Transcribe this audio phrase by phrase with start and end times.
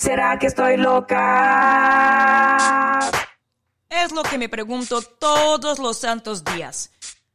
[0.00, 1.18] ¿Será que estoy loca?
[3.90, 6.90] Es lo que me pregunto todos los santos días.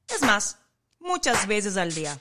[0.08, 0.58] Es más,
[1.00, 2.20] muchas veces al día.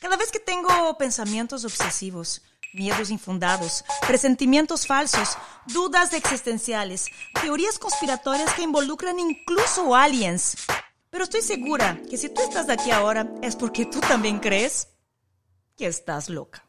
[0.00, 2.42] Cada vez que tengo pensamientos obsesivos,
[2.74, 7.06] miedos infundados, presentimientos falsos, dudas existenciales,
[7.40, 10.56] teorías conspiratorias que involucran incluso aliens.
[11.08, 14.88] Pero estoy segura que si tú estás aquí ahora es porque tú también crees
[15.76, 16.67] que estás loca.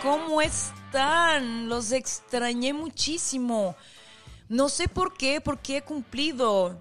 [0.00, 1.68] ¿Cómo están?
[1.68, 3.76] Los extrañé muchísimo.
[4.48, 6.78] No sé por qué, porque he cumplido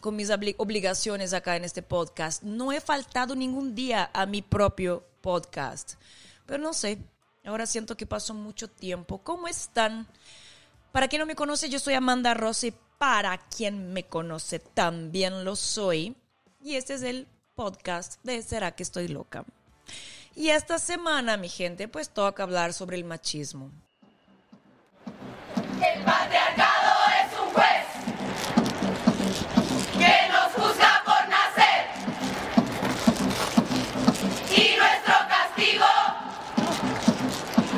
[0.00, 2.42] con mis obligaciones acá en este podcast.
[2.42, 5.94] No he faltado ningún día a mi propio podcast.
[6.46, 6.98] Pero no sé,
[7.44, 9.18] ahora siento que pasó mucho tiempo.
[9.22, 10.06] ¿Cómo están?
[10.92, 12.72] Para quien no me conoce, yo soy Amanda Rossi.
[12.98, 16.16] Para quien me conoce, también lo soy.
[16.62, 19.44] Y este es el podcast de ¿Será que estoy loca?
[20.36, 23.70] Y esta semana, mi gente, pues toca hablar sobre el machismo.
[25.06, 27.86] El patriarcado es un juez
[29.92, 31.86] que nos juzga por nacer.
[34.50, 35.86] Y nuestro castigo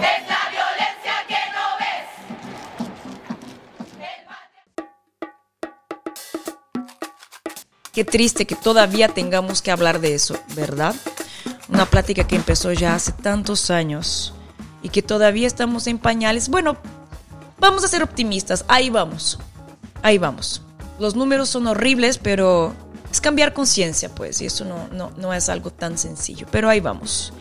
[0.00, 2.08] es la violencia que no ves.
[4.00, 4.24] El
[7.92, 10.94] Qué triste que todavía tengamos que hablar de eso, ¿verdad?
[11.68, 14.34] Una plática que empezó ya hace tantos años
[14.82, 16.48] y que todavía estamos en pañales.
[16.48, 16.76] Bueno,
[17.58, 19.38] vamos a ser optimistas, ahí vamos,
[20.02, 20.62] ahí vamos.
[20.98, 22.72] Los números son horribles, pero
[23.10, 26.80] es cambiar conciencia, pues, y eso no, no, no es algo tan sencillo, pero ahí
[26.80, 27.32] vamos.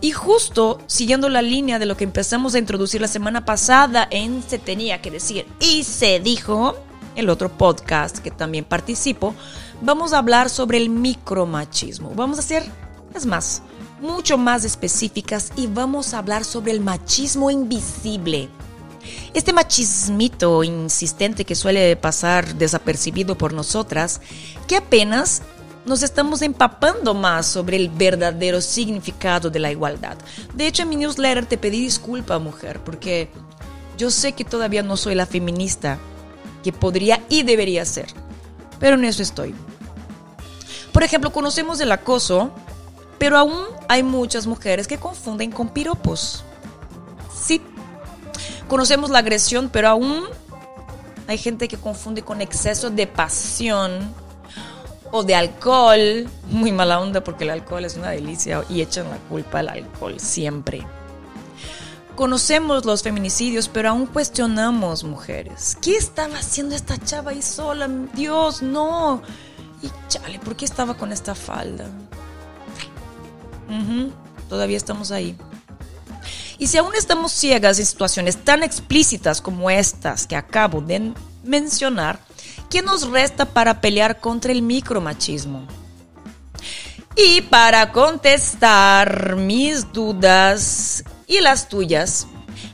[0.00, 4.42] Y justo siguiendo la línea de lo que empezamos a introducir la semana pasada en
[4.42, 6.76] Se tenía que decir y se dijo,
[7.16, 9.34] el otro podcast que también participo,
[9.80, 12.12] vamos a hablar sobre el micromachismo.
[12.14, 12.64] Vamos a hacer,
[13.14, 13.62] es más,
[14.00, 18.48] mucho más específicas y vamos a hablar sobre el machismo invisible.
[19.34, 24.20] Este machismito insistente que suele pasar desapercibido por nosotras,
[24.66, 25.42] que apenas
[25.84, 30.16] nos estamos empapando más sobre el verdadero significado de la igualdad.
[30.54, 33.28] De hecho, en mi newsletter te pedí disculpa, mujer, porque
[33.98, 35.98] yo sé que todavía no soy la feminista
[36.62, 38.06] que podría y debería ser,
[38.78, 39.54] pero en eso estoy.
[40.92, 42.52] Por ejemplo, conocemos el acoso,
[43.18, 46.44] pero aún hay muchas mujeres que confunden con piropos.
[47.34, 47.60] Sí,
[48.68, 50.24] conocemos la agresión, pero aún
[51.26, 54.14] hay gente que confunde con exceso de pasión
[55.10, 56.28] o de alcohol.
[56.50, 60.18] Muy mala onda porque el alcohol es una delicia y echan la culpa al alcohol
[60.18, 60.84] siempre.
[62.16, 65.78] Conocemos los feminicidios, pero aún cuestionamos mujeres.
[65.80, 67.88] ¿Qué estaba haciendo esta chava ahí sola?
[68.12, 69.22] Dios, no.
[69.82, 71.86] Y chale, ¿por qué estaba con esta falda?
[74.48, 75.36] Todavía estamos ahí.
[76.58, 81.12] Y si aún estamos ciegas en situaciones tan explícitas como estas que acabo de
[81.42, 82.20] mencionar,
[82.70, 85.66] ¿qué nos resta para pelear contra el micromachismo?
[87.16, 92.26] Y para contestar mis dudas y las tuyas,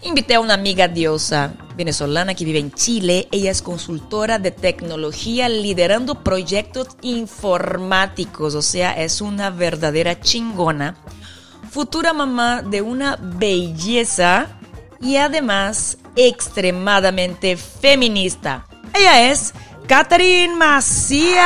[0.03, 3.29] invité a una amiga diosa venezolana que vive en Chile.
[3.31, 10.97] Ella es consultora de tecnología liderando proyectos informáticos, o sea, es una verdadera chingona.
[11.71, 14.59] Futura mamá de una belleza
[15.01, 18.67] y además extremadamente feminista.
[18.95, 19.53] Ella es
[19.87, 21.39] Catherine Macías.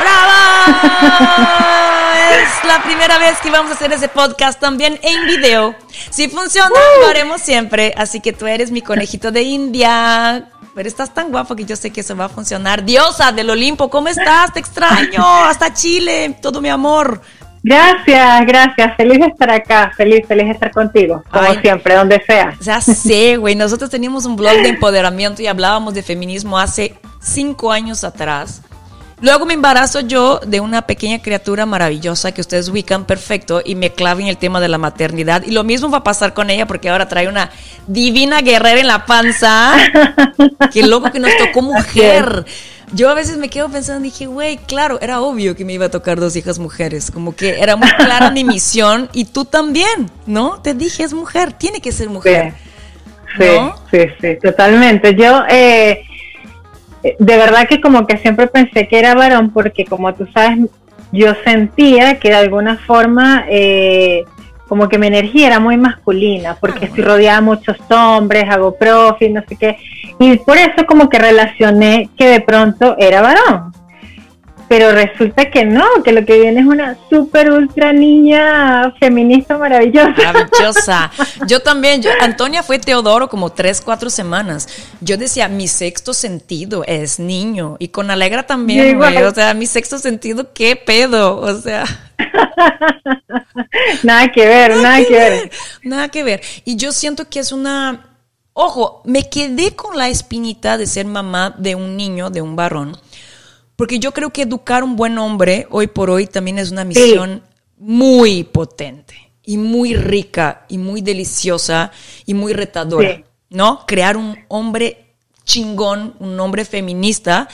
[0.00, 1.62] ¡Bravo!
[2.32, 5.74] Es la primera vez que vamos a hacer ese podcast también en video.
[6.10, 6.70] Si funciona,
[7.00, 7.94] lo haremos siempre.
[7.96, 10.48] Así que tú eres mi conejito de India.
[10.74, 12.84] Pero estás tan guapo que yo sé que eso va a funcionar.
[12.84, 14.52] Diosa del Olimpo, ¿cómo estás?
[14.52, 15.22] Te extraño.
[15.44, 16.36] Hasta Chile.
[16.40, 17.20] Todo mi amor.
[17.62, 18.96] Gracias, gracias.
[18.96, 19.92] Feliz de estar acá.
[19.96, 21.22] Feliz, feliz de estar contigo.
[21.30, 21.58] Como Ay.
[21.60, 22.56] siempre, donde sea.
[22.60, 23.54] Ya sé, güey.
[23.54, 28.62] Nosotros teníamos un blog de empoderamiento y hablábamos de feminismo hace cinco años atrás.
[29.22, 33.92] Luego me embarazo yo de una pequeña criatura maravillosa que ustedes ubican perfecto y me
[33.92, 35.44] clavo en el tema de la maternidad.
[35.46, 37.48] Y lo mismo va a pasar con ella porque ahora trae una
[37.86, 39.76] divina guerrera en la panza.
[40.72, 42.44] Qué loco que nos tocó mujer.
[42.94, 45.90] Yo a veces me quedo pensando, dije, güey, claro, era obvio que me iba a
[45.90, 47.12] tocar dos hijas mujeres.
[47.12, 50.60] Como que era muy clara mi misión y tú también, ¿no?
[50.62, 52.54] Te dije, es mujer, tiene que ser mujer.
[53.38, 53.76] Sí, ¿No?
[53.88, 55.14] sí, sí, totalmente.
[55.14, 56.02] Yo, eh,
[57.02, 60.58] de verdad que como que siempre pensé que era varón porque como tú sabes,
[61.12, 64.24] yo sentía que de alguna forma, eh,
[64.68, 69.28] como que mi energía era muy masculina, porque estoy rodeada de muchos hombres, hago profi,
[69.28, 69.76] no sé qué,
[70.18, 73.72] y por eso como que relacioné que de pronto era varón
[74.68, 80.14] pero resulta que no, que lo que viene es una super ultra niña feminista maravillosa.
[80.16, 81.10] Maravillosa.
[81.46, 84.68] Yo también, yo, Antonia fue Teodoro como tres, cuatro semanas.
[85.00, 87.76] Yo decía, mi sexto sentido es niño.
[87.78, 89.22] Y con Alegra también, güey.
[89.22, 91.40] O sea, mi sexto sentido, ¿qué pedo?
[91.40, 91.84] O sea.
[94.02, 95.32] nada que ver, nada, que, ver.
[95.32, 95.50] ver.
[95.82, 96.40] Nada que ver.
[96.64, 98.08] Y yo siento que es una...
[98.54, 102.98] Ojo, me quedé con la espinita de ser mamá de un niño, de un varón
[103.82, 107.42] porque yo creo que educar un buen hombre hoy por hoy también es una misión
[107.78, 111.90] muy potente y muy rica y muy deliciosa
[112.24, 113.84] y muy retadora, ¿no?
[113.84, 117.48] Crear un hombre chingón, un hombre feminista,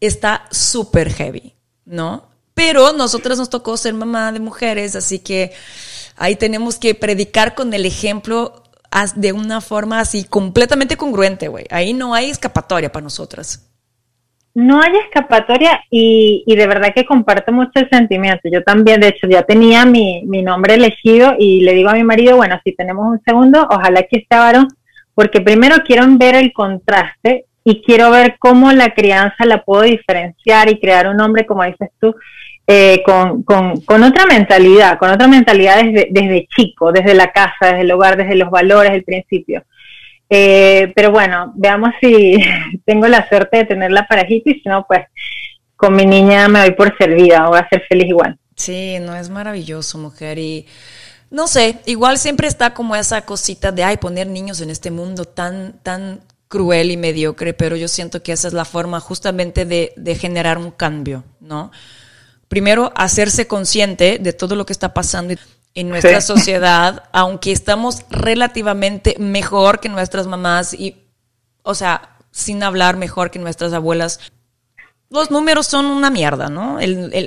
[0.00, 1.54] está súper heavy,
[1.86, 2.28] ¿no?
[2.52, 5.54] Pero nosotras nos tocó ser mamá de mujeres, así que
[6.16, 8.64] ahí tenemos que predicar con el ejemplo
[9.16, 11.64] de una forma así completamente congruente, güey.
[11.70, 13.62] Ahí no hay escapatoria para nosotras
[14.54, 18.48] no hay escapatoria y, y, de verdad que comparto mucho el sentimiento.
[18.50, 22.04] Yo también, de hecho, ya tenía mi, mi, nombre elegido y le digo a mi
[22.04, 24.68] marido, bueno, si tenemos un segundo, ojalá que esté varón,
[25.14, 30.70] porque primero quiero ver el contraste y quiero ver cómo la crianza la puedo diferenciar
[30.70, 32.14] y crear un hombre, como dices tú,
[32.66, 37.66] eh, con, con, con, otra mentalidad, con otra mentalidad desde, desde chico, desde la casa,
[37.66, 39.64] desde el hogar, desde los valores, el principio.
[40.36, 42.36] Eh, pero bueno, veamos si
[42.84, 45.02] tengo la suerte de tener la parejita y si no, pues
[45.76, 48.36] con mi niña me doy por servida, voy a ser feliz igual.
[48.56, 50.38] Sí, no es maravilloso, mujer.
[50.38, 50.66] Y
[51.30, 55.24] no sé, igual siempre está como esa cosita de, ay, poner niños en este mundo
[55.24, 59.92] tan, tan cruel y mediocre, pero yo siento que esa es la forma justamente de,
[59.96, 61.70] de generar un cambio, ¿no?
[62.48, 65.34] Primero, hacerse consciente de todo lo que está pasando
[65.74, 70.96] en nuestra sociedad, aunque estamos relativamente mejor que nuestras mamás y,
[71.62, 74.20] o sea, sin hablar mejor que nuestras abuelas,
[75.10, 76.78] los números son una mierda, ¿no?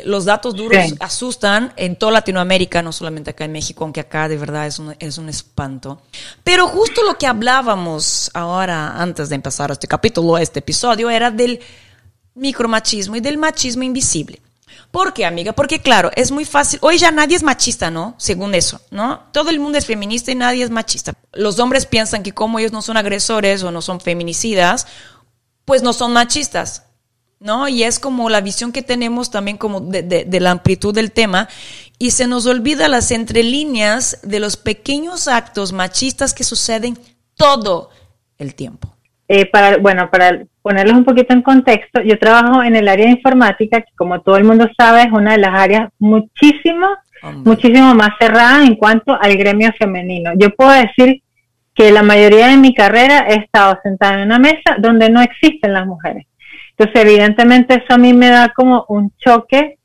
[0.05, 4.37] los datos duros asustan en toda Latinoamérica, no solamente acá en México, aunque acá de
[4.37, 6.01] verdad es un, es un espanto.
[6.43, 11.61] Pero justo lo que hablábamos ahora, antes de empezar este capítulo, este episodio, era del
[12.33, 14.41] micromachismo y del machismo invisible.
[14.97, 15.53] ¿Por qué, amiga?
[15.53, 16.79] Porque claro, es muy fácil.
[16.81, 18.15] Hoy ya nadie es machista, ¿no?
[18.17, 19.27] Según eso, ¿no?
[19.31, 21.13] Todo el mundo es feminista y nadie es machista.
[21.33, 24.87] Los hombres piensan que como ellos no son agresores o no son feminicidas,
[25.65, 26.85] pues no son machistas,
[27.39, 27.67] ¿no?
[27.67, 31.47] Y es como la visión que tenemos también como de, de, la amplitud del tema
[31.99, 36.97] y se nos olvida las entrelíneas de los pequeños actos machistas que suceden
[37.35, 37.91] todo
[38.39, 38.96] el tiempo.
[39.29, 43.11] Eh, para, bueno, para ponerlos un poquito en contexto, yo trabajo en el área de
[43.11, 46.87] informática, que como todo el mundo sabe es una de las áreas muchísimo,
[47.43, 50.31] muchísimo más cerrada en cuanto al gremio femenino.
[50.37, 51.21] Yo puedo decir
[51.75, 55.73] que la mayoría de mi carrera he estado sentada en una mesa donde no existen
[55.73, 56.25] las mujeres.
[56.77, 59.77] Entonces, evidentemente eso a mí me da como un choque,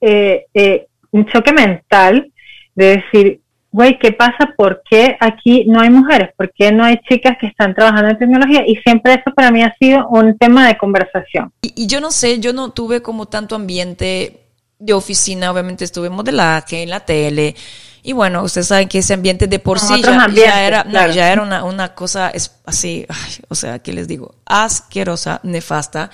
[0.00, 2.32] eh, eh, un choque mental
[2.74, 4.54] de decir, güey, ¿qué pasa?
[4.56, 6.30] ¿Por qué aquí no hay mujeres?
[6.36, 8.64] ¿Por qué no hay chicas que están trabajando en tecnología?
[8.66, 11.52] Y siempre eso para mí ha sido un tema de conversación.
[11.62, 14.40] Y, yo no sé, yo no tuve como tanto ambiente
[14.78, 17.54] de oficina, obviamente estuve en modelaje, en la tele,
[18.02, 21.64] y bueno, ustedes saben que ese ambiente de por sí ya, era, ya era una,
[21.64, 22.32] una cosa
[22.64, 23.06] así,
[23.48, 24.34] o sea, ¿qué les digo?
[24.46, 26.10] Asquerosa, nefasta.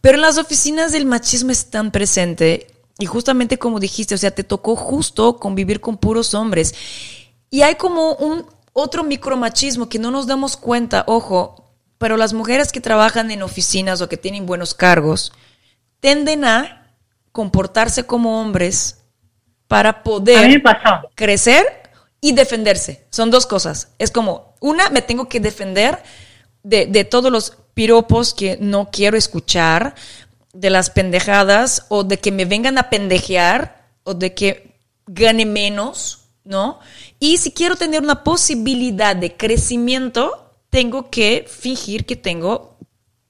[0.00, 4.30] Pero en las oficinas el machismo es tan presente y justamente como dijiste, o sea,
[4.30, 6.74] te tocó justo convivir con puros hombres.
[7.50, 12.72] Y hay como un otro micromachismo que no nos damos cuenta, ojo, pero las mujeres
[12.72, 15.32] que trabajan en oficinas o que tienen buenos cargos
[16.00, 16.94] tienden a
[17.32, 19.02] comportarse como hombres
[19.68, 20.62] para poder
[21.14, 21.64] crecer
[22.20, 23.06] y defenderse.
[23.10, 23.92] Son dos cosas.
[23.98, 26.02] Es como, una, me tengo que defender
[26.62, 29.94] de, de todos los piropos que no quiero escuchar,
[30.60, 36.28] de las pendejadas o de que me vengan a pendejear o de que gane menos,
[36.44, 36.80] ¿no?
[37.18, 42.78] Y si quiero tener una posibilidad de crecimiento, tengo que fingir que tengo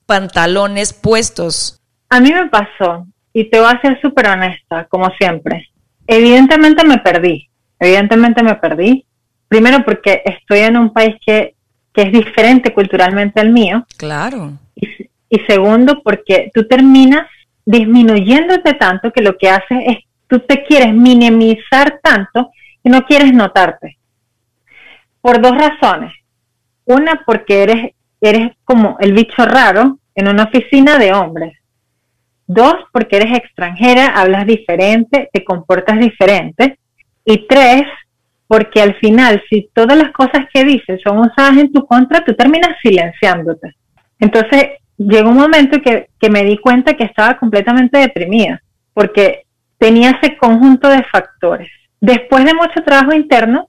[0.06, 1.80] pantalones puestos.
[2.09, 5.68] A mí me pasó, y te voy a ser súper honesta, como siempre.
[6.06, 9.04] Evidentemente me perdí, evidentemente me perdí.
[9.49, 11.54] Primero porque estoy en un país que,
[11.92, 13.85] que es diferente culturalmente al mío.
[13.97, 14.52] Claro.
[14.75, 14.88] Y,
[15.28, 17.26] y segundo, porque tú terminas
[17.64, 19.97] disminuyéndote tanto que lo que haces es,
[20.28, 22.50] tú te quieres minimizar tanto
[22.83, 23.99] que no quieres notarte.
[25.21, 26.12] Por dos razones.
[26.85, 31.59] Una, porque eres, eres como el bicho raro en una oficina de hombres.
[32.47, 36.78] Dos, porque eres extranjera, hablas diferente, te comportas diferente.
[37.25, 37.83] Y tres,
[38.47, 42.35] porque al final, si todas las cosas que dices son usadas en tu contra, tú
[42.35, 43.75] terminas silenciándote.
[44.21, 44.68] Entonces,
[44.99, 48.62] llegó un momento que, que me di cuenta que estaba completamente deprimida,
[48.95, 49.43] porque
[49.79, 51.71] tenía ese conjunto de factores.
[52.00, 53.69] Después de mucho trabajo interno,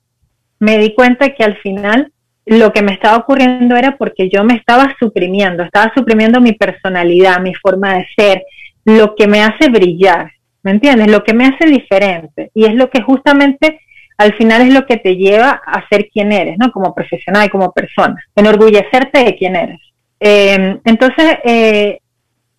[0.59, 2.11] me di cuenta que al final
[2.45, 7.41] lo que me estaba ocurriendo era porque yo me estaba suprimiendo, estaba suprimiendo mi personalidad,
[7.41, 8.43] mi forma de ser,
[8.85, 10.31] lo que me hace brillar,
[10.63, 11.11] ¿me entiendes?
[11.11, 12.51] Lo que me hace diferente.
[12.53, 13.81] Y es lo que justamente
[14.17, 16.71] al final es lo que te lleva a ser quien eres, ¿no?
[16.71, 19.79] Como profesional, como persona, enorgullecerte de quién eres.
[20.19, 21.99] Eh, entonces, eh,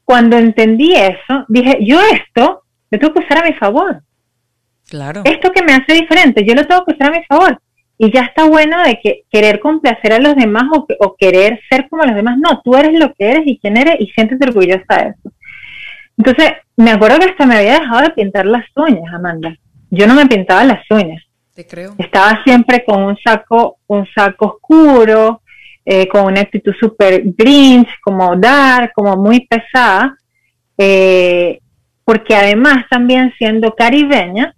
[0.04, 4.02] cuando entendí eso, dije, yo esto lo tengo que usar a mi favor.
[4.88, 5.22] Claro.
[5.24, 7.60] Esto que me hace diferente, yo lo tengo que usar a mi favor.
[7.98, 11.88] Y ya está bueno de que querer complacer a los demás o, o querer ser
[11.88, 12.38] como los demás.
[12.38, 15.32] No, tú eres lo que eres y quién eres y siéntete orgullosa de eso.
[16.16, 19.56] Entonces, me acuerdo que hasta me había dejado de pintar las uñas, Amanda.
[19.90, 21.22] Yo no me pintaba las uñas.
[21.54, 21.94] Te creo.
[21.98, 25.42] Estaba siempre con un saco, un saco oscuro,
[25.90, 30.16] eh, con una actitud súper grinch, como dark, como muy pesada.
[30.76, 31.60] Eh,
[32.04, 34.54] porque además también siendo caribeña,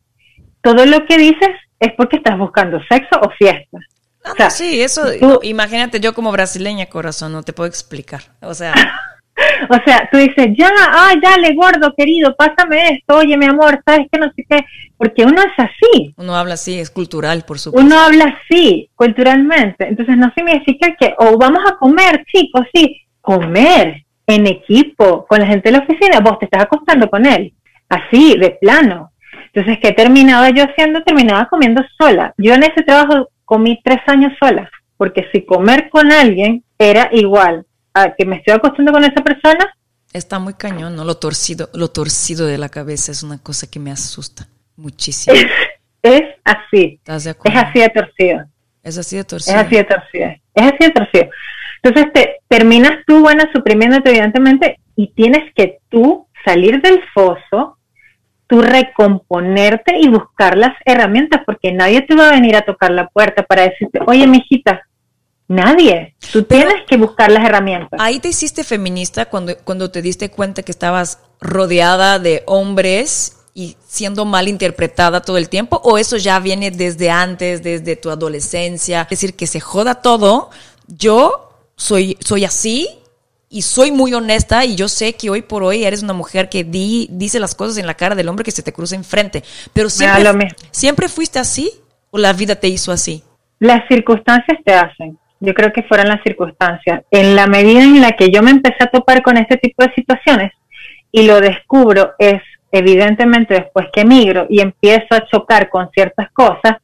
[0.60, 3.78] todo lo que dices es porque estás buscando sexo o fiesta.
[4.25, 8.22] Ah, O sea, sí, eso, tú- imagínate yo como brasileña, corazón, no te puedo explicar.
[8.42, 8.75] O sea,
[9.68, 14.06] O sea, tú dices, ya, ah, dale, gordo, querido, pásame esto, oye, mi amor, sabes
[14.10, 14.64] que no sé qué,
[14.96, 17.87] porque uno es así, uno habla así, es cultural, por supuesto.
[17.87, 24.04] uno habla así, culturalmente, entonces no significa que, o vamos a comer, chicos, sí, comer
[24.26, 27.52] en equipo, con la gente de la oficina, vos te estás acostando con él,
[27.88, 29.12] así, de plano.
[29.52, 31.02] Entonces, ¿qué terminaba yo haciendo?
[31.02, 32.32] Terminaba comiendo sola.
[32.38, 37.66] Yo en ese trabajo comí tres años sola, porque si comer con alguien era igual
[38.02, 39.73] a que me estoy acostando con esa persona,
[40.12, 41.04] Está muy cañón, ¿no?
[41.04, 45.37] Lo torcido, lo torcido de la cabeza es una cosa que me asusta muchísimo.
[45.37, 45.47] es,
[46.02, 47.61] es así, ¿Estás de es acuerdo?
[47.61, 48.45] así de torcido.
[48.83, 49.59] Es así de Es torcido.
[49.61, 50.26] así de torcido.
[50.54, 51.28] Es así de torcido.
[51.83, 57.78] Entonces te terminas tú, bueno, suprimiéndote evidentemente y tienes que tú salir del foso,
[58.49, 63.07] tú recomponerte y buscar las herramientas porque nadie te va a venir a tocar la
[63.09, 64.83] puerta para decirte, oye, mijita,
[65.50, 66.14] nadie.
[66.33, 68.00] Tú Pero- tienes que buscar las herramientas.
[68.00, 73.76] Ahí te hiciste feminista cuando, cuando te diste cuenta que estabas rodeada de hombres y
[73.87, 79.02] siendo mal interpretada todo el tiempo, o eso ya viene desde antes, desde tu adolescencia,
[79.02, 80.50] es decir, que se joda todo.
[80.87, 82.88] Yo soy, soy así
[83.49, 86.62] y soy muy honesta y yo sé que hoy por hoy eres una mujer que
[86.62, 89.42] di, dice las cosas en la cara del hombre que se te cruza enfrente.
[89.73, 91.73] Pero siempre, siempre fuiste así
[92.12, 93.25] o la vida te hizo así.
[93.59, 95.19] Las circunstancias te hacen.
[95.40, 97.02] Yo creo que fueron las circunstancias.
[97.11, 99.92] En la medida en la que yo me empecé a topar con este tipo de
[99.94, 100.52] situaciones
[101.11, 102.42] y lo descubro es
[102.73, 106.76] evidentemente después que emigro y empiezo a chocar con ciertas cosas,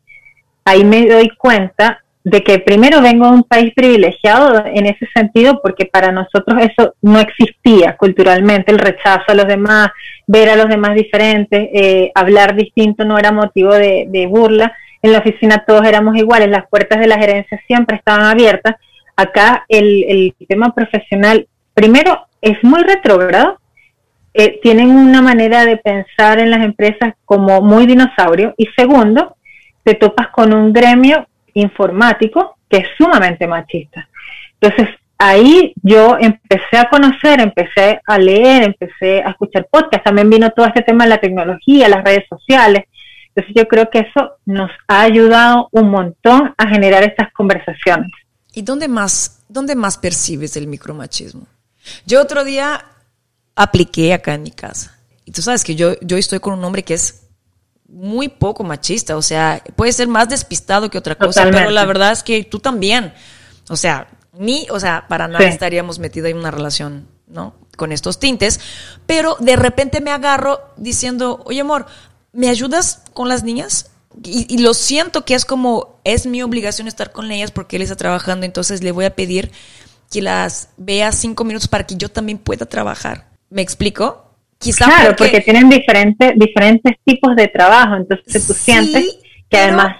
[0.65, 5.61] ahí me doy cuenta de que primero vengo de un país privilegiado en ese sentido
[5.63, 9.91] porque para nosotros eso no existía culturalmente, el rechazo a los demás,
[10.27, 15.13] ver a los demás diferentes, eh, hablar distinto no era motivo de, de burla, en
[15.13, 18.77] la oficina todos éramos iguales, las puertas de la gerencia siempre estaban abiertas,
[19.17, 23.59] acá el, el tema profesional primero es muy retrógrado,
[24.35, 29.37] eh, tienen una manera de pensar en las empresas como muy dinosaurio y segundo,
[29.83, 34.09] te topas con un gremio informático que es sumamente machista.
[34.61, 40.51] Entonces, ahí yo empecé a conocer, empecé a leer, empecé a escuchar podcasts, también vino
[40.51, 42.85] todo este tema de la tecnología, las redes sociales.
[43.37, 48.11] Entonces, yo creo que eso nos ha ayudado un montón a generar estas conversaciones.
[48.55, 51.47] ¿Y dónde más, dónde más percibes el micromachismo?
[52.07, 52.83] Yo otro día
[53.55, 54.97] apliqué acá en mi casa.
[55.27, 57.25] Y tú sabes que yo, yo estoy con un hombre que es
[57.89, 61.59] muy poco machista, o sea, puede ser más despistado que otra cosa, Totalmente.
[61.61, 63.13] pero la verdad es que tú también.
[63.69, 65.51] O sea, ni, o sea, para nada Sí.
[65.51, 67.55] estaríamos metidos en una relación, ¿no?
[67.77, 68.61] Con estos tintes,
[69.07, 71.87] pero de repente me agarro diciendo, oye amor,
[72.37, 73.91] ¿me ayudas con las niñas?
[74.23, 77.83] Y, y lo siento que es como, es mi obligación estar con ellas porque él
[77.83, 79.51] está trabajando, entonces le voy a pedir
[80.11, 83.29] que las vea cinco minutos para que yo también pueda trabajar.
[83.51, 84.31] ¿Me explico?
[84.59, 89.19] Quizá Claro, porque, tienen diferentes, diferentes tipos de trabajo, entonces tú Sí, sientes que
[89.51, 89.97] pero- además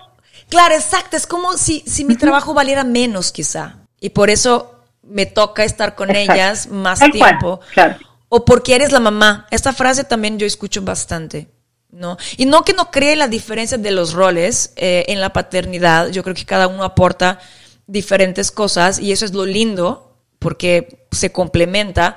[0.49, 1.17] Claro, exacto.
[1.17, 3.79] Es como si, si mi trabajo valiera menos, quizá.
[4.01, 6.33] Y por eso me toca estar con Exacto.
[6.33, 7.61] ellas más cual, tiempo.
[7.75, 7.97] claro.
[8.29, 9.47] O porque eres la mamá.
[9.51, 11.49] Esta frase también yo escucho bastante.
[11.97, 12.19] ¿No?
[12.37, 16.11] Y no que no cree la diferencia de los roles eh, en la paternidad.
[16.11, 17.41] Yo creo que cada uno aporta
[17.87, 22.17] diferentes cosas y eso es lo lindo porque se complementa.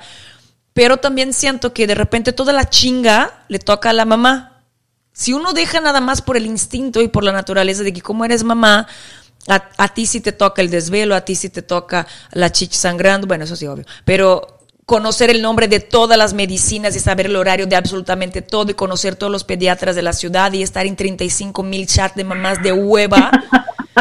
[0.74, 4.62] Pero también siento que de repente toda la chinga le toca a la mamá.
[5.12, 8.24] Si uno deja nada más por el instinto y por la naturaleza de que como
[8.24, 8.86] eres mamá,
[9.48, 12.78] a, a ti sí te toca el desvelo, a ti sí te toca la chicha
[12.78, 14.59] sangrando, bueno, eso sí, obvio, pero
[14.90, 18.74] conocer el nombre de todas las medicinas y saber el horario de absolutamente todo y
[18.74, 22.60] conocer todos los pediatras de la ciudad y estar en 35 mil chats de mamás
[22.60, 23.30] de hueva.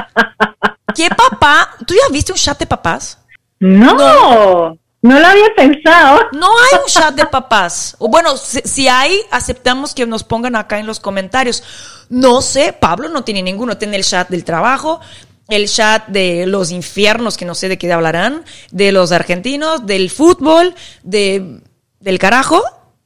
[0.96, 1.76] ¿Qué papá?
[1.86, 3.20] ¿Tú ya viste un chat de papás?
[3.60, 6.22] No, no, lo había pensado.
[6.32, 7.96] No hay un chat de papás.
[8.00, 11.62] O bueno, si, si hay, aceptamos que nos pongan acá en los comentarios.
[12.10, 13.78] No sé, Pablo no tiene ninguno.
[13.78, 15.02] Tiene el chat del trabajo,
[15.50, 20.10] el chat de los infiernos, que no sé de qué hablarán, de los argentinos, del
[20.10, 21.62] fútbol, de,
[22.00, 22.64] del carajo,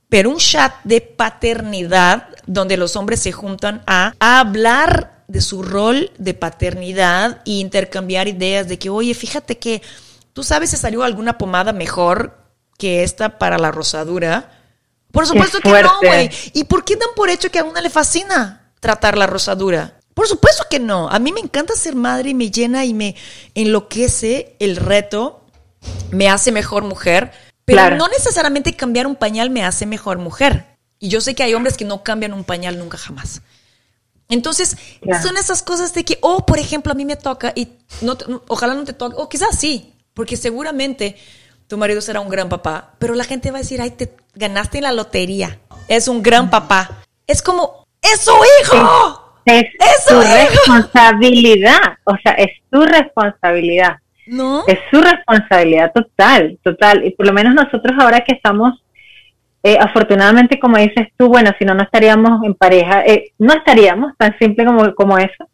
[0.10, 6.12] pero un chat de paternidad donde los hombres se juntan a, hablar de su rol
[6.18, 9.82] de paternidad e intercambiar ideas de que, oye, fíjate que
[10.34, 12.38] tú sabes si salió alguna pomada mejor
[12.78, 14.52] que esta para la rosadura.
[15.12, 16.30] Por supuesto que no, güey.
[16.54, 20.00] ¿Y por qué dan por hecho que a una le fascina tratar la rosadura?
[20.14, 21.10] Por supuesto que no.
[21.10, 23.16] A mí me encanta ser madre y me llena y me
[23.56, 25.42] enloquece el reto.
[26.12, 27.32] Me hace mejor mujer.
[27.66, 27.96] Pero Claro.
[27.98, 30.78] no necesariamente cambiar un pañal me hace mejor mujer.
[31.00, 33.42] Y yo sé que hay hombres que no cambian un pañal nunca jamás.
[34.30, 34.78] Entonces,
[35.22, 37.70] son esas cosas de que, oh, por ejemplo, a mí me toca y
[38.02, 41.18] no te- no- ojalá no te toque, o quizás sí, porque seguramente
[41.68, 44.78] tu marido será un gran papá, pero la gente va a decir, ay, te ganaste
[44.78, 45.60] en la lotería.
[45.88, 47.04] Es un gran papá.
[47.28, 49.23] Es como, ¡es su hijo!
[49.46, 50.50] Es Eso tu es.
[50.52, 53.98] responsabilidad, o sea, es tu responsabilidad.
[54.26, 54.64] ¿No?
[54.68, 57.06] Es su responsabilidad total, total.
[57.06, 58.82] Y por lo menos nosotros ahora que estamos,
[59.64, 64.14] eh, afortunadamente, como dices tú, bueno, si no, no estaríamos en pareja, eh, no estaríamos
[64.18, 65.50] tan simple como, como eso.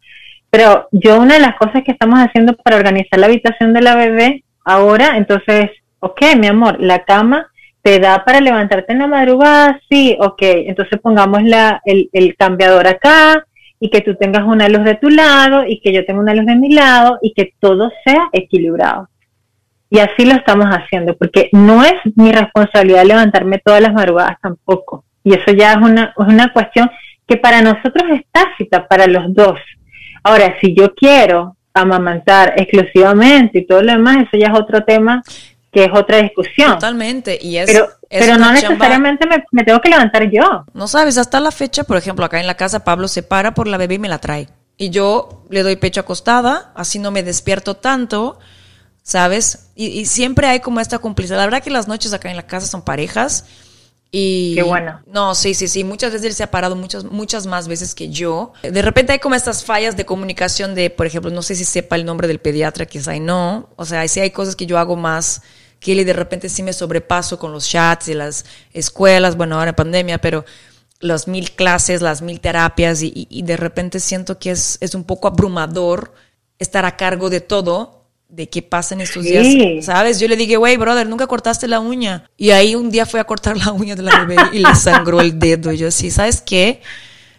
[0.50, 3.96] Pero yo una de las cosas que estamos haciendo para organizar la habitación de la
[3.96, 5.70] bebé ahora, entonces,
[6.00, 7.48] ok, mi amor, la cama
[7.82, 12.86] te da para levantarte en la madrugada, sí, ok, entonces pongamos la, el, el cambiador
[12.86, 13.46] acá,
[13.80, 16.44] y que tú tengas una luz de tu lado y que yo tenga una luz
[16.44, 19.08] de mi lado y que todo sea equilibrado.
[19.88, 25.04] Y así lo estamos haciendo, porque no es mi responsabilidad levantarme todas las madrugadas tampoco.
[25.24, 26.90] Y eso ya es una, es una cuestión
[27.26, 29.58] que para nosotros es tácita, para los dos.
[30.22, 35.22] Ahora, si yo quiero amamantar exclusivamente y todo lo demás, eso ya es otro tema
[35.72, 36.72] que es otra discusión.
[36.72, 37.38] Totalmente.
[37.40, 40.64] Y es, Pero, es pero no necesariamente me, me tengo que levantar yo.
[40.74, 43.68] No sabes, hasta la fecha, por ejemplo, acá en la casa Pablo se para por
[43.68, 44.48] la bebé y me la trae.
[44.76, 48.38] Y yo le doy pecho acostada, así no me despierto tanto,
[49.02, 49.70] ¿sabes?
[49.74, 51.38] Y, y siempre hay como esta complicidad.
[51.38, 53.44] La verdad que las noches acá en la casa son parejas.
[54.12, 55.00] Y Qué bueno.
[55.06, 55.84] No, sí, sí, sí.
[55.84, 58.52] Muchas veces él se ha parado muchas, muchas más veces que yo.
[58.62, 61.94] De repente hay como estas fallas de comunicación de, por ejemplo, no sé si sepa
[61.94, 63.68] el nombre del pediatra, quizá y no.
[63.76, 65.42] O sea, sí hay cosas que yo hago más
[65.80, 69.56] que él y de repente sí me sobrepaso con los chats y las escuelas, bueno,
[69.58, 70.44] ahora en pandemia, pero
[71.00, 75.04] las mil clases, las mil terapias y, y- de repente siento que es, es un
[75.04, 76.12] poco abrumador
[76.58, 79.30] estar a cargo de todo, de qué pasa en estos Sí.
[79.30, 80.20] días, ¿sabes?
[80.20, 82.30] Yo le dije, güey, brother, nunca cortaste la uña.
[82.36, 85.20] Y ahí un día fui a cortar la uña de la bebé y le sangró
[85.20, 85.72] el dedo.
[85.72, 86.82] Y yo, sí, ¿sabes qué?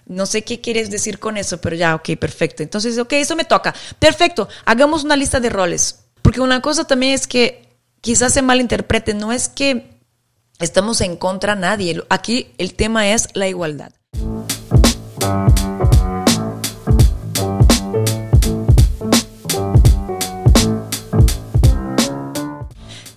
[0.07, 2.63] No sé qué quieres decir con eso, pero ya, ok, perfecto.
[2.63, 3.73] Entonces, ok, eso me toca.
[3.99, 5.99] Perfecto, hagamos una lista de roles.
[6.23, 7.69] Porque una cosa también es que
[8.01, 9.99] quizás se malinterprete, no es que
[10.59, 12.03] estamos en contra de nadie.
[12.09, 13.91] Aquí el tema es la igualdad.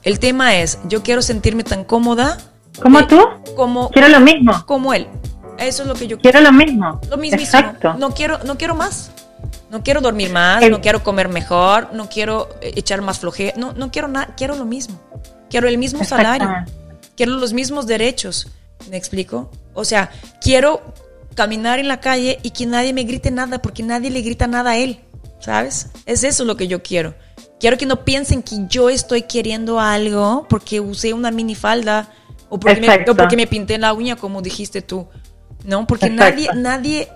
[0.03, 2.37] El tema es, yo quiero sentirme tan cómoda
[2.83, 3.19] ¿Como tú?
[3.57, 4.53] como, Quiero lo mismo.
[4.67, 5.07] como él.
[5.59, 6.39] Eso es lo que yo quiero.
[6.39, 7.01] Quiero lo mismo.
[7.09, 7.59] Lo mismísimo.
[7.61, 7.95] Exacto.
[7.95, 9.13] No quiero, no quiero más.
[9.75, 13.57] No quiero dormir más, no quiero comer mejor, no quiero eh, echar más flojera.
[13.57, 15.01] No, no quiero nada, quiero lo mismo.
[15.51, 16.49] Quiero el mismo salario.
[17.17, 18.47] Quiero los mismos derechos.
[18.89, 19.51] ¿Me explico?
[19.73, 20.81] O sea, quiero
[21.35, 24.71] caminar en la calle y que nadie me grite nada porque nadie le grita nada
[24.71, 25.01] a él.
[25.41, 25.89] ¿Sabes?
[26.07, 27.17] Es eso lo que yo quiero.
[27.59, 32.13] Quiero que no piensen que yo estoy queriendo algo porque usé una minifalda
[32.49, 33.11] o porque, me, Exacto.
[33.11, 35.09] o porque me pinté la uña, como dijiste tú.
[35.65, 36.31] No, porque Exacto.
[36.31, 37.09] nadie, nadie,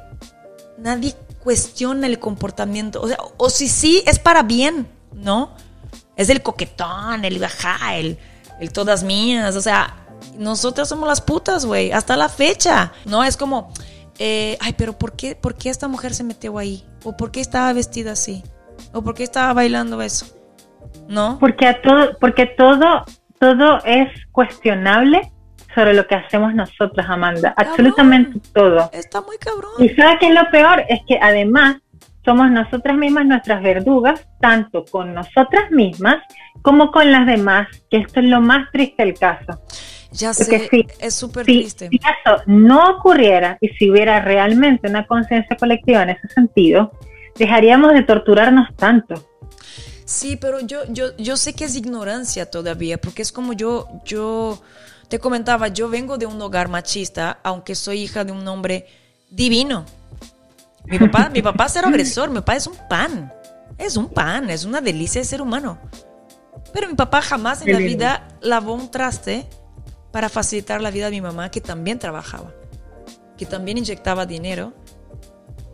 [0.76, 1.14] nadie
[1.48, 3.00] cuestiona el comportamiento.
[3.00, 5.54] O sea, o si sí, es para bien, ¿no?
[6.14, 8.18] Es el coquetón, el bajá, el,
[8.60, 9.56] el todas mías.
[9.56, 9.96] O sea,
[10.36, 12.92] nosotras somos las putas, güey, hasta la fecha.
[13.06, 13.72] No, es como,
[14.18, 16.84] eh, ay, pero ¿por qué, ¿por qué esta mujer se metió ahí?
[17.02, 18.42] ¿O por qué estaba vestida así?
[18.92, 20.26] ¿O por qué estaba bailando eso?
[21.08, 21.38] ¿No?
[21.40, 23.06] Porque a todo, porque todo,
[23.40, 25.32] todo es cuestionable
[25.78, 27.54] sobre lo que hacemos nosotras, Amanda.
[27.54, 27.70] Cabrón.
[27.70, 28.90] Absolutamente todo.
[28.92, 29.70] Está muy cabrón.
[29.78, 31.76] Y sabes qué es lo peor, es que además
[32.24, 36.16] somos nosotras mismas nuestras verdugas, tanto con nosotras mismas
[36.62, 39.62] como con las demás, que esto es lo más triste del caso.
[40.10, 41.88] Ya Porque sé, sí, es súper Si, triste.
[41.90, 46.90] si eso no ocurriera y si hubiera realmente una conciencia colectiva en ese sentido,
[47.36, 49.14] dejaríamos de torturarnos tanto.
[50.04, 54.58] Sí, pero yo, yo, yo sé que es ignorancia todavía, porque es como yo, yo
[55.08, 58.86] te comentaba, yo vengo de un hogar machista, aunque soy hija de un hombre
[59.30, 59.86] divino.
[60.84, 63.32] Mi papá, mi papá es cero agresor, mi papá es un pan.
[63.78, 65.78] Es un pan, es una delicia de ser humano.
[66.72, 69.46] Pero mi papá jamás en la vida lavó un traste
[70.10, 72.52] para facilitar la vida de mi mamá, que también trabajaba,
[73.36, 74.74] que también inyectaba dinero.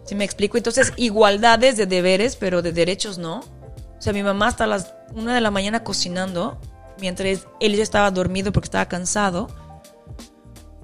[0.05, 0.57] ¿Sí me explico?
[0.59, 3.39] Entonces, igualdades de deberes, pero de derechos no.
[3.39, 6.61] O sea, mi mamá hasta las una de la mañana cocinando,
[7.01, 9.49] mientras él ya estaba dormido porque estaba cansado.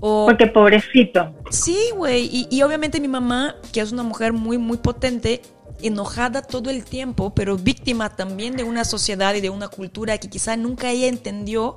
[0.01, 2.25] O, Porque pobrecito, Sí, güey.
[2.33, 5.43] Y, y obviamente mi mamá, que es una mujer muy, muy potente,
[5.83, 10.31] enojada todo el tiempo, pero víctima también de una sociedad y de una cultura que
[10.31, 11.77] quizá nunca ella entendió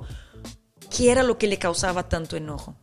[0.94, 2.74] qué era lo que le causaba tanto enojo.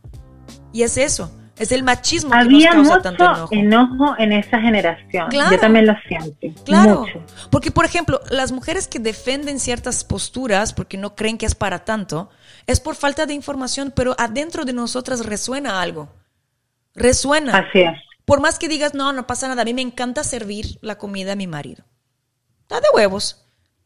[0.72, 3.48] Y es eso, es el machismo que había nos causa mucho tanto enojo.
[3.52, 5.28] enojo en esa generación.
[5.28, 5.50] Claro.
[5.52, 6.62] Yo también lo siento.
[6.64, 7.22] Claro, Mucho.
[7.50, 11.84] porque por ejemplo, las mujeres que defienden ciertas posturas porque no creen que es para
[11.84, 12.30] tanto,
[12.66, 16.08] es por falta de información, pero adentro de nosotras resuena algo.
[16.94, 17.58] Resuena.
[17.58, 17.98] Así es.
[18.24, 21.32] Por más que digas, no, no pasa nada, a mí me encanta servir la comida
[21.32, 21.84] a mi marido.
[22.62, 23.41] Está de huevos.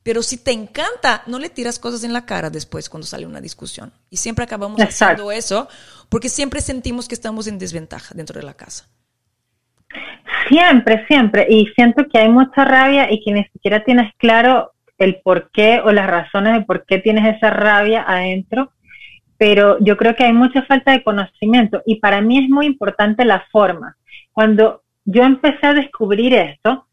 [0.06, 3.40] Pero si te encanta, no le tiras cosas en la cara después cuando sale una
[3.40, 3.90] discusión.
[4.08, 5.24] Y siempre acabamos Exacto.
[5.24, 5.68] haciendo eso
[6.08, 8.88] porque siempre sentimos que estamos en desventaja dentro de la casa.
[10.48, 11.48] Siempre, siempre.
[11.50, 15.80] Y siento que hay mucha rabia y que ni siquiera tienes claro el por qué
[15.84, 18.70] o las razones de por qué tienes esa rabia adentro.
[19.38, 23.24] Pero yo creo que hay mucha falta de conocimiento y para mí es muy importante
[23.24, 23.96] la forma.
[24.30, 26.86] Cuando yo empecé a descubrir esto,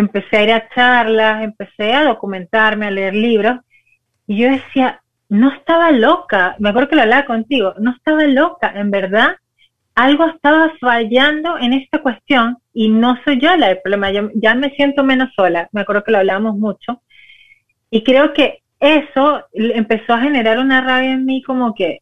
[0.00, 3.58] empecé a ir a charlas, empecé a documentarme, a leer libros
[4.26, 8.72] y yo decía, no estaba loca, me acuerdo que lo hablaba contigo, no estaba loca,
[8.74, 9.36] en verdad
[9.94, 14.54] algo estaba fallando en esta cuestión y no soy yo la del problema, yo ya
[14.54, 17.02] me siento menos sola, me acuerdo que lo hablábamos mucho
[17.90, 21.98] y creo que eso empezó a generar una rabia en mí como que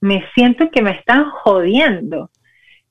[0.00, 2.30] me siento que me están jodiendo,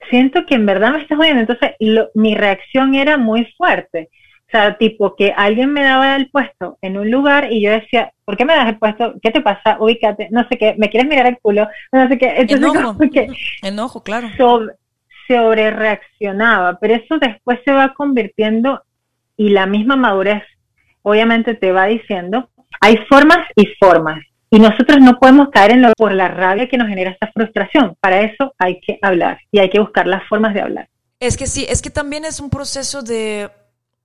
[0.10, 1.72] siento que en verdad me están jodiendo, entonces
[2.14, 4.10] mi reacción era muy fuerte,
[4.56, 8.14] o sea, tipo que alguien me daba el puesto en un lugar y yo decía,
[8.24, 9.16] ¿por qué me das el puesto?
[9.22, 9.78] ¿Qué te pasa?
[9.82, 12.98] Ubícate, no sé qué, me quieres mirar el culo, no sé qué, entonces Enojo.
[13.12, 13.28] que
[13.68, 14.30] Enojo, claro.
[14.38, 14.76] sobre,
[15.28, 18.82] sobre reaccionaba, pero eso después se va convirtiendo
[19.36, 20.44] y la misma madurez
[21.02, 25.92] obviamente te va diciendo, hay formas y formas y nosotros no podemos caer en lo
[25.98, 29.70] por la rabia que nos genera esta frustración, para eso hay que hablar y hay
[29.70, 30.88] que buscar las formas de hablar.
[31.20, 33.50] Es que sí, es que también es un proceso de,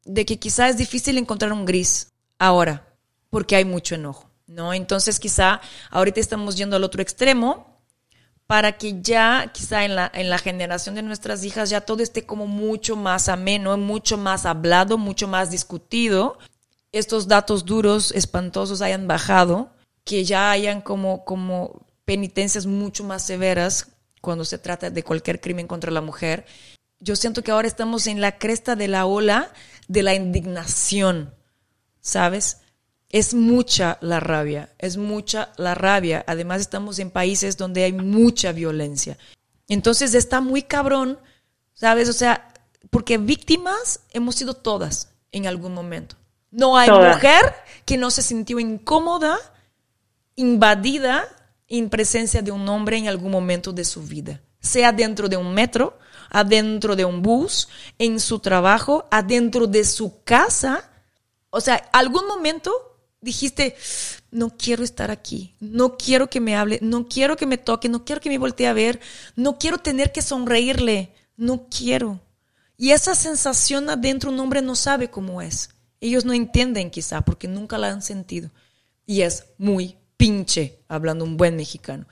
[0.05, 2.09] de que quizá es difícil encontrar un gris
[2.39, 2.87] ahora,
[3.29, 4.73] porque hay mucho enojo, ¿no?
[4.73, 5.61] Entonces quizá
[5.91, 7.83] ahorita estamos yendo al otro extremo
[8.47, 12.27] para que ya quizá en la, en la generación de nuestras hijas ya todo esté
[12.27, 16.39] como mucho más ameno, mucho más hablado, mucho más discutido,
[16.91, 19.71] estos datos duros, espantosos hayan bajado,
[20.05, 25.69] que ya hayan como, como penitencias mucho más severas cuando se trata de cualquier crimen
[25.69, 26.45] contra la mujer.
[26.99, 29.53] Yo siento que ahora estamos en la cresta de la ola
[29.91, 31.35] de la indignación,
[32.01, 32.59] ¿sabes?
[33.09, 36.25] Es mucha la rabia, es mucha la rabia.
[36.29, 39.19] Además estamos en países donde hay mucha violencia.
[39.67, 41.19] Entonces está muy cabrón,
[41.75, 42.09] ¿sabes?
[42.09, 42.55] O sea,
[42.91, 46.15] porque víctimas hemos sido todas en algún momento.
[46.53, 47.17] No hay Todas.
[47.17, 47.53] mujer
[47.85, 49.39] que no se sintió incómoda,
[50.37, 51.25] invadida
[51.67, 54.41] en presencia de un hombre en algún momento de su vida.
[54.61, 55.99] Sea dentro de un metro,
[56.31, 60.91] adentro de un bus, en su trabajo, adentro de su casa.
[61.51, 62.73] O sea, algún momento
[63.21, 63.77] dijiste,
[64.31, 68.05] no quiero estar aquí, no quiero que me hable, no quiero que me toque, no
[68.05, 69.01] quiero que me voltee a ver,
[69.37, 72.21] no quiero tener que sonreírle, no quiero.
[72.77, 75.71] Y esa sensación adentro un hombre no sabe cómo es.
[76.01, 78.51] Ellos no entienden quizá porque nunca la han sentido.
[79.05, 82.07] Y es muy pinche, hablando un buen mexicano.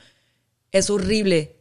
[0.71, 1.57] Es horrible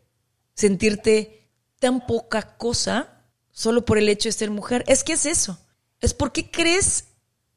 [0.56, 1.37] sentirte
[1.80, 4.84] tan poca cosa solo por el hecho de ser mujer.
[4.88, 5.60] Es que es eso.
[6.00, 7.08] Es porque crees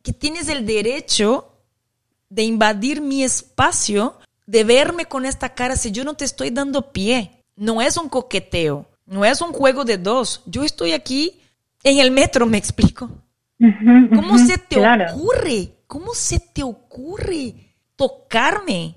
[0.03, 1.59] que tienes el derecho
[2.29, 6.93] de invadir mi espacio, de verme con esta cara si yo no te estoy dando
[6.93, 7.45] pie.
[7.57, 10.43] No es un coqueteo, no es un juego de dos.
[10.47, 11.41] Yo estoy aquí
[11.83, 13.11] en el metro, me explico.
[14.15, 15.15] ¿Cómo se te claro.
[15.15, 15.75] ocurre?
[15.87, 18.97] ¿Cómo se te ocurre tocarme?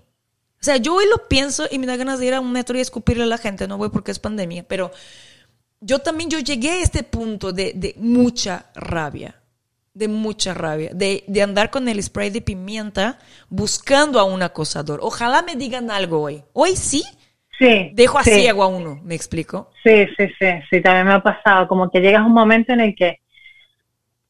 [0.63, 2.77] O sea, yo hoy lo pienso y me da ganas de ir a un metro
[2.77, 3.67] y escupirle a la gente.
[3.67, 4.91] No voy porque es pandemia, pero
[5.81, 9.35] yo también yo llegué a este punto de, de mucha rabia.
[9.93, 14.99] de mucha rabia, de, de andar con el spray de pimienta buscando a un acosador.
[15.03, 16.43] Ojalá me digan algo hoy.
[16.53, 17.03] Hoy sí,
[17.59, 17.91] Sí.
[17.93, 18.31] dejo a sí.
[18.31, 19.69] ciego a uno, ¿me explico?
[19.83, 22.79] Sí, sí, sí, sí, también me ha pasado, como que llegas a un momento en
[22.79, 23.19] el que,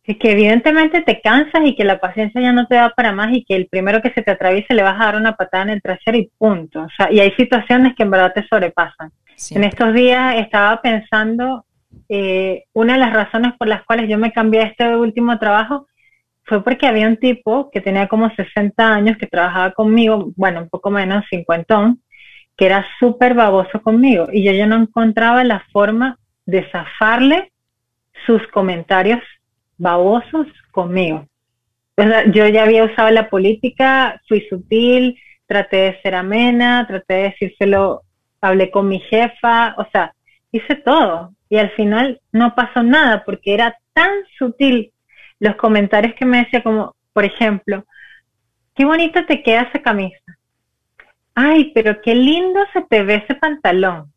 [0.06, 3.34] es que evidentemente te cansas y que la paciencia ya no te da para más
[3.34, 5.70] y que el primero que se te atraviese le vas a dar una patada en
[5.70, 6.82] el trasero y punto.
[6.82, 9.12] O sea, y hay situaciones que en verdad te sobrepasan.
[9.52, 11.66] En estos días estaba pensando,
[12.10, 15.88] eh, una de las razones por las cuales yo me cambié a este último trabajo
[16.46, 20.70] fue porque había un tipo que tenía como 60 años que trabajaba conmigo, bueno, un
[20.70, 22.02] poco menos, cincuentón,
[22.58, 27.52] que era súper baboso conmigo y yo ya no encontraba la forma de zafarle
[28.26, 29.22] sus comentarios
[29.78, 31.28] babosos conmigo.
[31.96, 37.14] O sea, yo ya había usado la política, fui sutil, traté de ser amena, traté
[37.14, 38.02] de decírselo,
[38.42, 40.14] hablé con mi jefa, o sea,
[40.52, 44.92] hice todo y al final no pasó nada porque era tan sutil
[45.40, 47.86] los comentarios que me decía como, por ejemplo,
[48.76, 50.18] qué bonito te queda esa camisa.
[51.36, 54.12] Ay, pero qué lindo se te ve ese pantalón.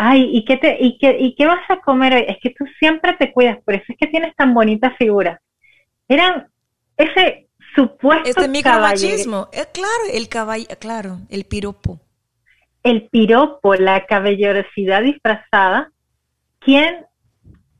[0.00, 2.24] Ay, ¿y qué, te, y, qué, ¿y qué vas a comer hoy?
[2.28, 5.40] Es que tú siempre te cuidas, por eso es que tienes tan bonita figura.
[6.06, 6.46] Eran
[6.96, 11.98] ese supuesto Este micromachismo, eh, claro, el caballo, claro, el piropo.
[12.84, 15.90] el piropo, la caballerosidad disfrazada,
[16.60, 17.04] ¿quién,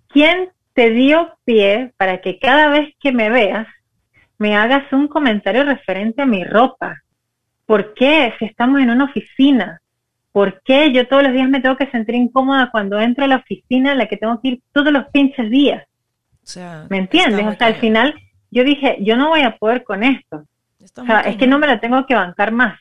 [0.08, 3.68] ¿quién te dio pie para que cada vez que me veas
[4.38, 7.00] me hagas un comentario referente a mi ropa?
[7.64, 9.80] ¿Por qué si estamos en una oficina?
[10.38, 13.38] ¿Por qué yo todos los días me tengo que sentir incómoda cuando entro a la
[13.38, 15.84] oficina en la que tengo que ir todos los pinches días?
[16.44, 17.44] O sea, ¿Me entiendes?
[17.44, 18.14] O sea, al final
[18.48, 20.44] yo dije, yo no voy a poder con esto.
[20.78, 22.78] Está O sea, es que no me la tengo que bancar más.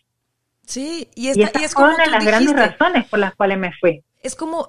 [0.67, 3.57] Sí, y, esta y es fue como una de las grandes razones por las cuales
[3.57, 4.03] me fui.
[4.21, 4.67] es como,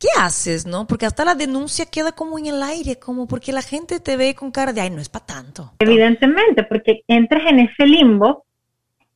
[0.00, 0.88] ¿qué haces, no?
[0.88, 4.34] Porque hasta la denuncia queda como en el aire, como porque la gente te ve
[4.34, 5.74] con cara de, ay, no es para tanto.
[5.78, 8.46] Evidentemente, porque entras en ese limbo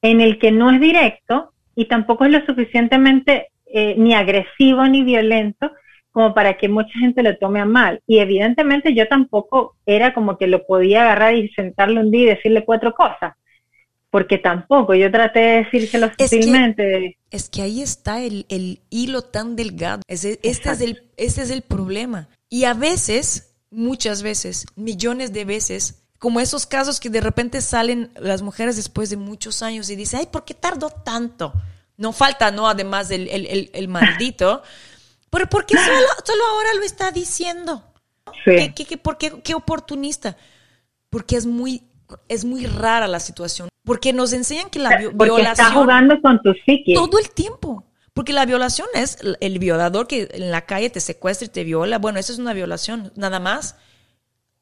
[0.00, 5.02] en el que no es directo y tampoco es lo suficientemente eh, ni agresivo ni
[5.02, 5.72] violento
[6.12, 8.00] como para que mucha gente lo tome a mal.
[8.06, 12.34] Y evidentemente yo tampoco era como que lo podía agarrar y sentarle un día y
[12.37, 13.34] decirle cuatro cosas,
[14.10, 17.18] porque tampoco, yo traté de decírselo Es que- sutilmente.
[17.32, 20.02] Es que ahí está el, el hilo tan delgado.
[20.06, 22.28] Ese- este, es el, este es el problema.
[22.48, 28.10] Y a veces, muchas veces, millones de veces, como esos casos que de repente salen
[28.18, 31.52] las mujeres después de muchos años y dicen, ay, ¿por qué tardó tanto?
[31.98, 32.66] No falta, ¿no?
[32.66, 34.62] Además el, el, el, el maldito.
[35.30, 37.84] Pero ¿por qué solo, solo ahora lo está diciendo?
[38.42, 38.52] Sí.
[38.56, 40.38] ¿Qué, qué, qué- por qué, qué oportunista?
[41.10, 41.82] Porque es muy,
[42.28, 43.68] es muy rara la situación.
[43.84, 46.94] Porque nos enseñan que la Porque está violación jugando con tu psique.
[46.94, 47.84] todo el tiempo.
[48.14, 51.98] Porque la violación es el violador que en la calle te secuestra y te viola.
[51.98, 53.76] Bueno, eso es una violación, nada más.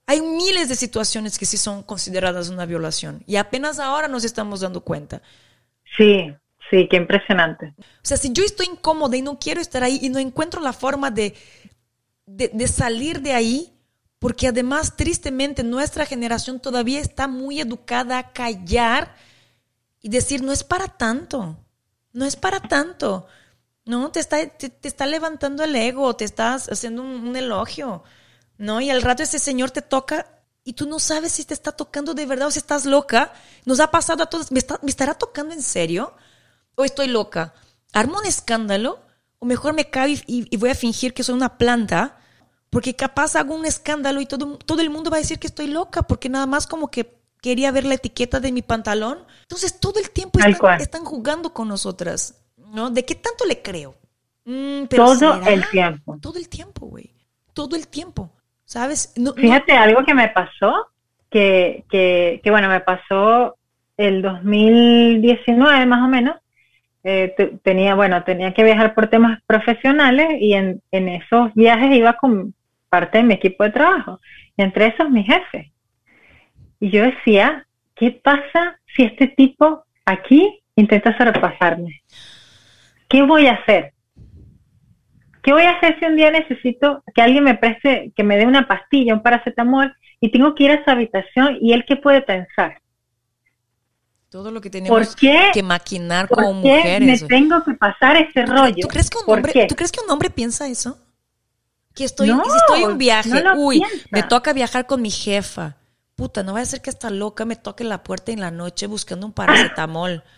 [0.06, 3.22] Hay miles de situaciones que sí son consideradas una violación.
[3.26, 5.22] Y apenas ahora nos estamos dando cuenta.
[5.96, 6.34] Sí,
[6.70, 7.74] sí, qué impresionante.
[7.78, 10.72] O sea, si yo estoy incómoda y no quiero estar ahí y no encuentro la
[10.72, 11.34] forma de,
[12.26, 13.72] de, de salir de ahí,
[14.18, 19.16] porque además, tristemente, nuestra generación todavía está muy educada a callar
[20.00, 21.58] y decir, no es para tanto,
[22.12, 23.26] no es para tanto.
[23.84, 28.04] No, te está, te, te está levantando el ego, te estás haciendo un, un elogio,
[28.62, 28.80] ¿no?
[28.80, 30.26] Y al rato ese señor te toca
[30.64, 33.32] y tú no sabes si te está tocando de verdad o si estás loca.
[33.64, 36.14] Nos ha pasado a todos, ¿me, está- me estará tocando en serio?
[36.76, 37.54] ¿O estoy loca?
[37.92, 39.00] ¿Armo un escándalo?
[39.40, 42.18] ¿O mejor me cago y, y- y voy a fingir que soy una planta?
[42.70, 45.66] Porque capaz hago un escándalo y todo, todo el mundo va a decir que estoy
[45.66, 49.26] loca, porque nada más como que quería ver la etiqueta de mi pantalón.
[49.42, 50.38] Entonces todo el tiempo
[50.78, 52.90] están, jugando con nosotras, ¿no?
[52.90, 53.96] ¿De qué tanto le creo?
[54.44, 55.50] Mm, pero Todo ¿será?
[55.52, 56.16] el tiempo.
[56.22, 57.12] Todo el tiempo, güey.
[57.52, 58.30] Todo el tiempo.
[59.34, 60.88] Fíjate algo que me pasó,
[61.30, 63.56] que, que, que bueno, me pasó
[63.96, 66.36] el 2019 más o menos.
[67.04, 71.94] Eh, te- tenía, bueno, tenía que viajar por temas profesionales y en, en esos viajes
[71.96, 72.54] iba con
[72.88, 74.20] parte de mi equipo de trabajo.
[74.56, 75.72] Y entre esos mi jefe.
[76.80, 82.02] Y yo decía, ¿qué pasa si este tipo aquí intenta sobrepasarme?
[83.08, 83.91] ¿Qué voy a hacer?
[85.42, 88.46] ¿Qué voy a hacer si un día necesito que alguien me preste, que me dé
[88.46, 92.22] una pastilla, un paracetamol, y tengo que ir a su habitación y él qué puede
[92.22, 92.78] pensar?
[94.28, 97.20] todo lo que tenemos que maquinar ¿Por como qué mujeres.
[97.22, 98.76] me tengo que pasar ese ¿Tú, rollo?
[98.80, 99.66] tú crees que un ¿Por hombre, qué?
[99.66, 100.98] ¿Tú crees que un hombre piensa eso?
[101.94, 104.08] Que estoy, No, si estoy en un viaje, no uy, piensa.
[104.10, 105.76] me toca viajar con mi jefa.
[106.14, 108.86] Puta, no vaya a ser que esta loca me toque la puerta en la noche
[108.86, 110.24] buscando un paracetamol.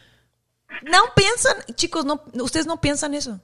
[0.83, 3.41] No piensan, chicos, no, ustedes no piensan eso.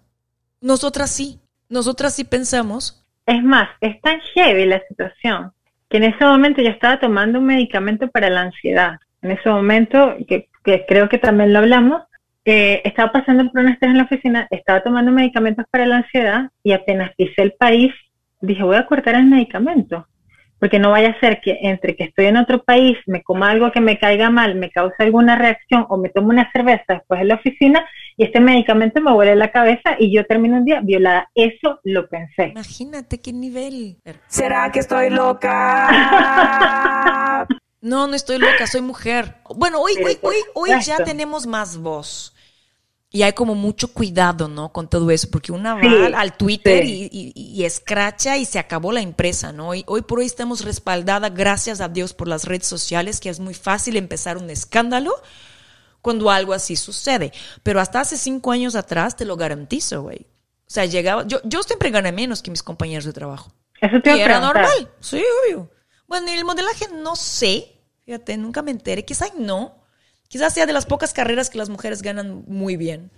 [0.61, 1.39] Nosotras sí.
[1.71, 3.07] Nosotras sí pensamos.
[3.27, 5.53] Es más, es tan heavy la situación
[5.89, 8.99] que en ese momento yo estaba tomando un medicamento para la ansiedad.
[9.23, 10.49] En ese momento, que,
[10.87, 12.03] creo que también lo hablamos,
[12.45, 16.51] eh, estaba pasando por un estrés en la oficina, estaba tomando medicamentos para la ansiedad
[16.63, 17.93] y apenas pisé el país,
[18.41, 20.07] dije, voy a cortar el medicamento
[20.61, 23.73] porque no vaya a ser que entre que estoy en otro país, me coma algo
[23.73, 27.29] que me caiga mal, me cause alguna reacción o me tome una cerveza después en
[27.29, 27.85] la oficina
[28.17, 31.31] y este medicamento me vuelve la cabeza y yo termino un día violada.
[31.35, 32.49] Eso lo pensé.
[32.49, 33.97] Imagínate qué nivel.
[34.29, 35.89] ¿Será que estoy loca?
[37.83, 39.37] No, no estoy loca, soy mujer.
[39.57, 42.35] Bueno, hoy, hoy, hoy, hoy ya tenemos más voz.
[43.13, 44.73] Y hay como mucho cuidado, ¿no?
[44.73, 47.09] Con todo eso, porque una va Sí, al- Twitter sí.
[47.11, 49.75] y, y- y escracha y se acabó la empresa, ¿no?
[49.75, 53.41] Y hoy por hoy estamos respaldadas, gracias a Dios, por las redes sociales, que es
[53.41, 55.13] muy fácil empezar un escándalo
[56.03, 57.33] cuando algo así sucede.
[57.65, 60.27] Pero hasta hace cinco años atrás, te lo garantizo, güey.
[60.67, 63.53] O sea, llegaba, yo, yo siempre gané menos que mis compañeros de trabajo.
[63.81, 65.69] Eso te Y era normal, sí, obvio.
[66.07, 67.73] Bueno, y el modelaje no sé,
[68.05, 69.80] fíjate, nunca me enteré, quizás no.
[70.31, 73.11] Quizás sea de las pocas carreras que las mujeres ganan muy bien.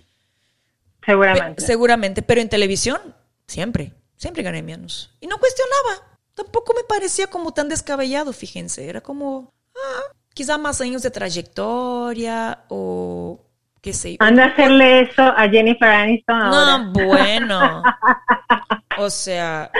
[0.99, 1.61] Pe- Seguramente.
[1.63, 2.99] seguramente, pero en televisión,
[3.45, 5.15] siempre, siempre gané menos.
[5.21, 6.17] Y no cuestionaba.
[6.33, 8.89] Tampoco me parecía como tan descabellado, fíjense.
[8.89, 13.39] Era como, ah, quizá más años de trayectoria o
[13.81, 14.17] qué sé yo.
[14.21, 16.77] Anda a hacerle eso a Jennifer Aniston ahora.
[16.79, 17.83] No, bueno.
[18.95, 19.71] O sea.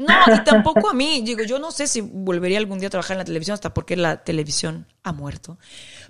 [0.00, 1.20] No, y tampoco a mí.
[1.22, 3.96] Digo, yo no sé si volvería algún día a trabajar en la televisión, hasta porque
[3.96, 5.58] la televisión ha muerto.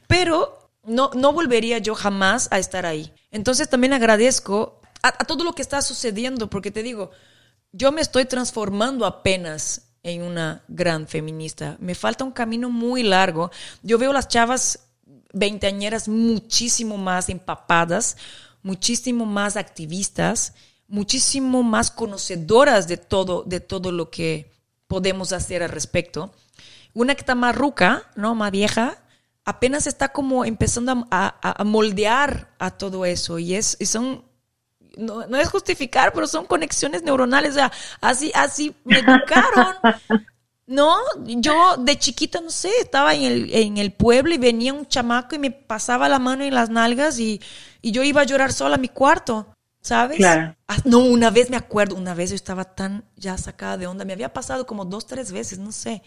[0.07, 3.12] Pero no, no volvería yo jamás a estar ahí.
[3.33, 7.11] Entonces también agradezco a, a todo lo que está sucediendo, porque te digo,
[7.72, 11.76] yo me estoy transformando apenas en una gran feminista.
[11.81, 13.50] Me falta un camino muy largo.
[13.83, 14.87] Yo veo las chavas
[15.33, 18.16] veinteañeras muchísimo más empapadas,
[18.62, 20.55] muchísimo más activistas,
[20.90, 24.50] muchísimo más conocedoras de todo, de todo lo que
[24.87, 26.33] podemos hacer al respecto.
[26.92, 28.35] Una que está más ruca, ¿no?
[28.35, 28.98] Más vieja,
[29.44, 33.38] apenas está como empezando a, a- a moldear a todo eso.
[33.38, 34.24] Y es, y son
[34.96, 37.53] no, no es justificar, pero son conexiones neuronales.
[37.53, 39.76] O sea, así, así me educaron.
[40.66, 44.87] No, yo de chiquita, no sé, estaba en el, en el pueblo y venía un
[44.87, 47.40] chamaco y me pasaba la mano en las nalgas y,
[47.83, 49.48] y yo iba a llorar sola a mi cuarto,
[49.83, 50.38] ¿sabes?
[50.38, 50.55] Claro.
[50.69, 54.05] Ah, no, una vez me acuerdo, una vez yo estaba tan ya sacada de onda,
[54.05, 56.03] me había pasado como dos, tres veces, no sé.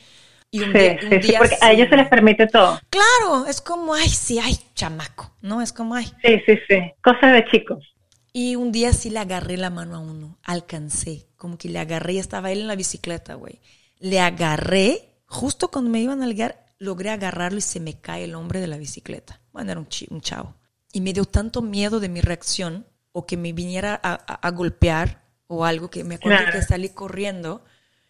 [0.52, 1.74] Y un Sí, día, un sí, sí, día porque a sí.
[1.74, 2.82] ellos se les permite todo.
[2.90, 5.62] Claro, es como, ay, sí, ay, chamaco, ¿no?
[5.62, 6.14] Es como, ay.
[6.24, 6.80] Sí, sí, sí.
[7.04, 7.96] Cosas de chicos.
[8.32, 12.18] Y un día sí le agarré la mano a uno, alcancé, como que le agarré,
[12.18, 13.62] estaba él en la bicicleta, güey.
[14.00, 18.36] Le agarré, justo cuando me iban a ligar, logré agarrarlo y se me cae el
[18.36, 19.40] hombre de la bicicleta.
[19.52, 20.56] Bueno, era un, chi- un chavo.
[20.92, 24.52] Y me dio tanto miedo de mi reacción o que me viniera a, a- a
[24.52, 26.52] golpear o algo que me acuerdo Claro.
[26.52, 27.64] que salí corriendo.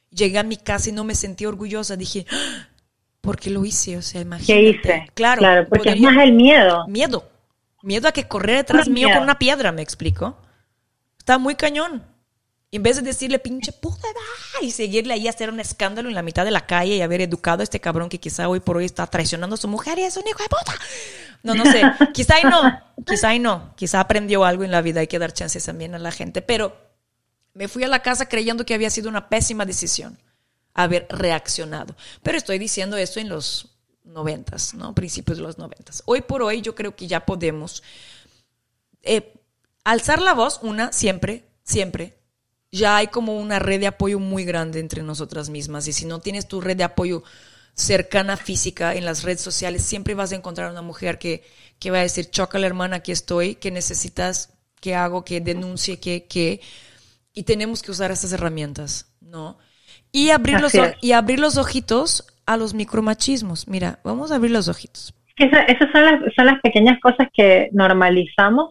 [0.09, 1.95] Llegué a mi casa y no me sentí orgullosa.
[1.95, 2.67] Dije, "Ah,
[3.21, 3.97] ¿por qué lo hice?
[3.97, 4.53] O sea, imagínate.
[4.53, 5.11] ¿Qué hice?
[5.13, 6.87] Claro, Claro, porque es más el miedo.
[6.87, 7.29] Miedo.
[7.83, 9.17] Miedo a que correr detrás mío miedo.
[9.19, 10.37] con una piedra, me explico.
[11.19, 12.03] Está muy cañón.
[12.73, 16.15] En vez de decirle pinche puta va", y seguirle ahí a hacer un escándalo en
[16.15, 18.77] la mitad de la calle y haber educado a este cabrón que quizá hoy por
[18.77, 20.73] hoy está traicionando a su mujer y es un hijo de puta.
[21.43, 21.83] No, no sé.
[22.13, 22.81] quizá y no.
[23.05, 23.75] Quizá y no.
[23.75, 25.01] Quizá aprendió algo en la vida.
[25.01, 26.41] Hay que dar chances también a la gente.
[26.41, 26.75] Pero
[27.53, 30.17] me fui a la casa creyendo que había sido una pésima decisión
[30.73, 31.95] haber reaccionado.
[32.23, 33.69] Pero estoy diciendo esto en los
[34.03, 34.95] noventas, ¿no?
[34.95, 36.01] Principios de los noventas.
[36.05, 37.83] Hoy por hoy yo creo que ya podemos
[39.03, 39.33] eh,
[39.83, 42.17] alzar la voz, una, siempre, siempre.
[42.73, 45.87] Ya hay como una red de apoyo muy grande entre nosotras mismas.
[45.87, 47.23] Y si no tienes tu red de apoyo
[47.75, 51.43] cercana física en las redes sociales, siempre vas a encontrar una mujer que,
[51.79, 56.25] que va a decir, chócala hermana, aquí estoy, que necesitas, que hago, que denuncie, que,
[56.25, 56.61] que...
[57.35, 59.57] Y tenemos que usar estas herramientas, ¿no?
[60.11, 60.95] Y abrir, los, Así o- es.
[61.01, 63.67] y abrir los ojitos a los micromachismos.
[63.67, 65.13] Mira, vamos a abrir los ojitos.
[65.37, 68.69] Esa- esas son las, son las pequeñas cosas que normalizamos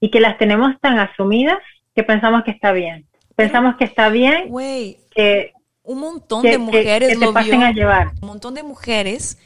[0.00, 1.58] y que las tenemos tan asumidas
[1.94, 3.06] que pensamos que está bien.
[3.36, 7.58] Pensamos que está bien Güey, que, un montón que- de mujeres que te lo pasen
[7.60, 7.66] vio.
[7.68, 8.12] a llevar.
[8.20, 9.38] Un montón de mujeres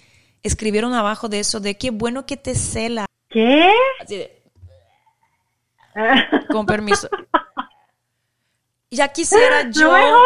[0.42, 3.06] escribieron abajo de eso, de qué bueno que te cela.
[3.28, 3.70] ¿Qué?
[4.00, 4.42] Así de,
[6.50, 7.08] con permiso.
[8.88, 10.16] Ya quisiera yo, No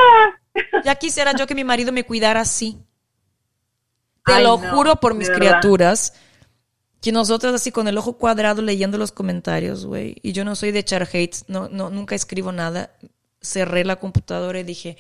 [0.85, 2.79] ya quisiera yo que mi marido me cuidara así.
[4.25, 5.39] Te Ay, lo no, juro por mis verdad.
[5.61, 6.13] criaturas.
[7.01, 10.17] Que nosotras así con el ojo cuadrado leyendo los comentarios, güey.
[10.23, 12.91] Y yo no soy de echar hate, no, no, nunca escribo nada.
[13.41, 14.97] Cerré la computadora y dije,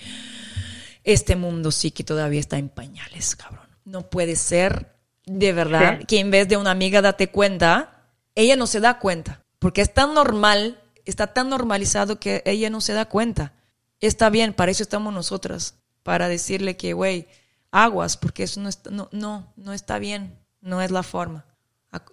[1.04, 3.68] este mundo sí que todavía está en pañales, cabrón.
[3.84, 4.94] No puede ser,
[5.26, 6.06] de verdad, Sí.
[6.06, 9.42] que en vez de una amiga date cuenta, ella no se da cuenta.
[9.58, 13.52] Porque es tan normal, está tan normalizado que ella no se da cuenta.
[14.00, 15.74] Está bien, para eso estamos nosotras.
[16.02, 17.28] para decirle que, güey,
[17.70, 21.44] aguas, porque eso no está, no, no, no está bien, no es la forma.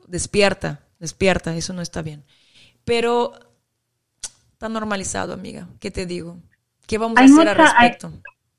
[0.08, 2.26] Despierta, despierta, eso no está bien.
[2.84, 3.34] Pero
[4.58, 5.68] está normalizado, amiga.
[5.80, 6.38] ¿Qué te digo?
[6.88, 8.12] ¿Qué vamos a hacer al hay- respecto?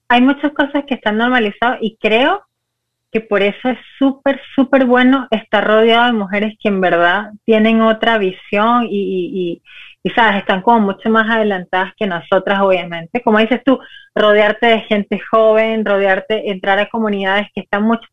[0.08, 2.42] hay muchas cosas que están normalizadas y creo
[3.10, 7.80] que por eso es súper, súper bueno estar rodeado de mujeres que en verdad tienen
[7.82, 9.62] otra visión y, y, y,
[10.04, 13.22] y, sabes, están como mucho más adelantadas que nosotras, obviamente.
[13.22, 13.80] Como dices tú,
[14.14, 18.06] rodearte de gente joven, rodearte, entrar a comunidades que están mucho...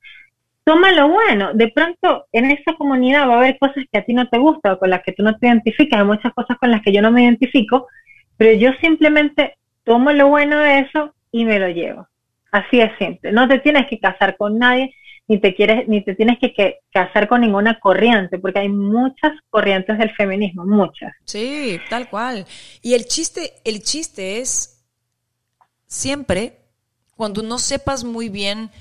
[0.65, 4.13] Toma lo bueno, de pronto en esa comunidad va a haber cosas que a ti
[4.13, 6.71] no te gustan o con las que tú no te identificas, hay muchas cosas con
[6.71, 7.87] las que yo no me identifico,
[8.35, 12.07] pero yo simplemente tomo lo bueno de eso y me lo llevo.
[12.51, 13.31] Así es simple.
[13.31, 14.95] No te tienes que casar con nadie,
[15.27, 19.33] ni te quieres, ni te tienes que, que casar con ninguna corriente, porque hay muchas
[19.51, 21.13] corrientes del feminismo, muchas.
[21.25, 22.45] Sí, tal cual.
[22.81, 24.83] Y el chiste, el chiste es
[25.85, 26.57] siempre
[27.15, 28.71] cuando no sepas muy bien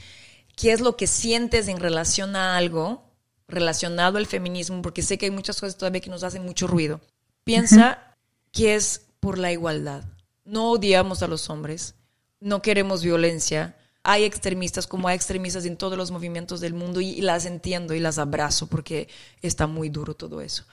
[0.56, 3.04] qué es lo que sientes en relación a algo
[3.48, 7.00] relacionado al feminismo, porque sé que hay muchas cosas todavía que nos hacen mucho ruido.
[7.44, 8.16] Piensa
[8.52, 10.04] que es por la igualdad.
[10.44, 11.94] No odiamos a los hombres,
[12.40, 13.76] no queremos violencia.
[14.02, 17.94] Hay extremistas como hay extremistas en todos los movimientos del mundo y, y las entiendo
[17.94, 19.08] y las abrazo porque
[19.42, 20.64] está muy duro todo eso.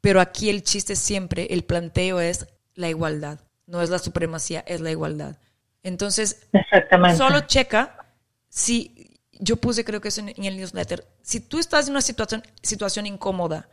[0.00, 3.40] Pero aquí el chiste siempre, el planteo es la igualdad.
[3.66, 5.38] No es la supremacía, es la igualdad.
[5.82, 7.16] Entonces, Exactamente.
[7.16, 8.06] solo checa
[8.48, 8.95] si,
[9.40, 12.42] yo puse creo que eso en, en el newsletter, si tú estás en una situación,
[12.62, 13.68] situación incómoda,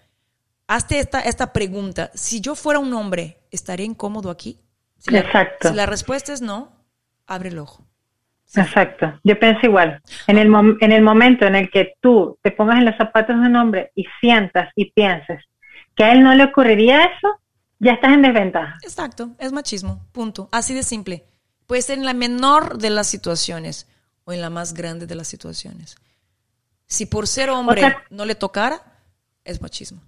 [0.68, 4.60] hazte esta, esta pregunta, si yo fuera un hombre, ¿estaría incómodo aquí?
[4.98, 5.70] Si la, Exacto.
[5.70, 6.72] si la respuesta es no,
[7.28, 7.86] abre el ojo.
[8.56, 10.00] Exacto, yo pienso igual.
[10.28, 13.36] En el, mom- en el momento en el que tú te pongas en los zapatos
[13.36, 15.44] de un hombre y sientas y pienses
[15.96, 17.40] que a él no le ocurriría eso,
[17.80, 18.78] ya estás en desventaja.
[18.84, 20.50] Exacto, es machismo, punto.
[20.52, 21.26] Así de simple.
[21.68, 23.88] Puede ser en la menor de las situaciones
[24.26, 25.96] o en la más grande de las situaciones.
[26.88, 28.82] Si por ser hombre Otra- no le tocara,
[29.44, 30.02] es machismo.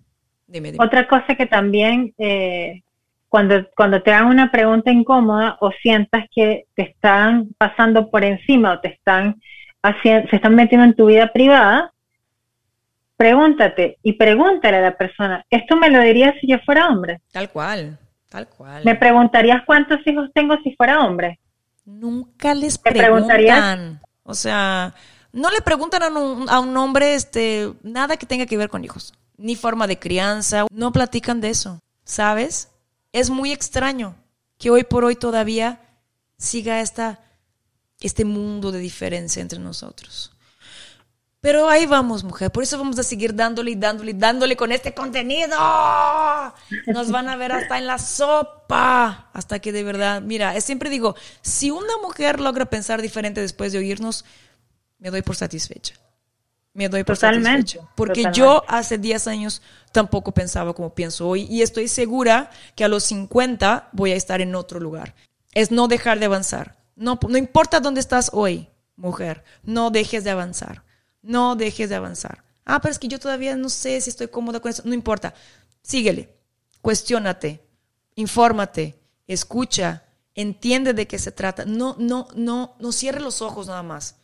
[0.48, 0.84] Dime, dime.
[0.86, 2.84] Otra cosa que también eh,
[3.30, 8.74] cuando, cuando te hagan una pregunta incómoda o sientas que te están pasando por encima
[8.74, 9.42] o te están
[9.82, 11.92] haciendo, se están metiendo en tu vida privada,
[13.18, 17.22] pregúntate y pregúntale a la persona, ¿esto me lo dirías si yo fuera hombre?
[17.32, 17.98] Tal cual,
[18.30, 18.84] tal cual.
[18.84, 21.40] ¿Me preguntarías cuántos hijos tengo si fuera hombre?
[21.86, 24.02] Nunca les preguntan.
[24.24, 24.96] O sea,
[25.32, 28.84] no le preguntan a un, a un hombre este, nada que tenga que ver con
[28.84, 30.66] hijos, ni forma de crianza.
[30.72, 32.70] No platican de eso, ¿sabes?
[33.14, 34.16] Es muy extraño
[34.58, 35.80] que hoy por hoy todavía
[36.38, 37.20] siga esta,
[38.00, 40.35] este mundo de diferencia entre nosotros.
[41.46, 42.52] Pero ahí vamos, mujer.
[42.52, 45.56] Por eso vamos a seguir dándole y dándole y dándole con este contenido.
[46.88, 49.30] Nos van a ver hasta en la sopa.
[49.32, 53.78] Hasta que de verdad, mira, siempre digo, si una mujer logra pensar diferente después de
[53.78, 54.26] oírnos,
[54.98, 55.94] me doy por satisfecha.
[56.74, 57.92] Me doy por Totalmente, satisfecha.
[57.94, 58.40] Porque totalmente.
[58.40, 63.04] yo hace 10 años tampoco pensaba como pienso hoy y estoy segura que a los
[63.04, 65.14] 50 voy a estar en otro lugar.
[65.54, 66.76] Es no dejar de avanzar.
[66.96, 70.85] No, no importa dónde estás hoy, mujer, no dejes de avanzar.
[71.26, 72.44] No dejes de avanzar.
[72.66, 74.84] Ah, pero es que yo todavía no sé si estoy cómoda con eso.
[74.86, 75.34] No importa.
[75.82, 76.30] Síguele.
[76.82, 77.62] Cuestiónate.
[78.16, 78.96] Infórmate.
[79.28, 80.04] Escucha.
[80.36, 81.66] Entiende de qué se trata.
[81.66, 84.22] No, no, no, no cierre los ojos nada más.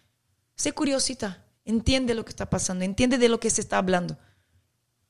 [0.56, 1.44] Sé curiosita.
[1.66, 2.86] Entiende lo que está pasando.
[2.86, 4.18] Entiende de lo que se está hablando.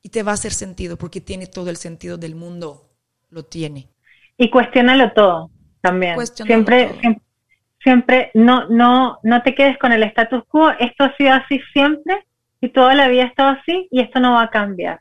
[0.00, 2.90] Y te va a hacer sentido porque tiene todo el sentido del mundo.
[3.28, 3.90] Lo tiene.
[4.38, 5.50] Y cuestiónalo todo
[5.82, 6.16] también.
[6.26, 7.00] Siempre, todo.
[7.00, 7.22] siempre,
[7.82, 10.70] siempre no, no, no te quedes con el status quo.
[10.78, 12.24] Esto ha sido así siempre
[12.60, 15.00] y toda la vida ha estado así y esto no va a cambiar.